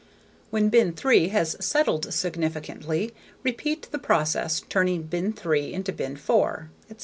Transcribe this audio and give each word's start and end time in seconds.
When 0.49 0.69
bin 0.69 0.93
three 0.93 1.27
has 1.27 1.55
settled 1.63 2.11
significantly, 2.11 3.13
repeat 3.43 3.87
the 3.91 3.99
process, 3.99 4.61
turning 4.61 5.03
bin 5.03 5.31
three 5.31 5.71
into 5.71 5.91
bin 5.93 6.17
four, 6.17 6.71
etc. 6.89 6.99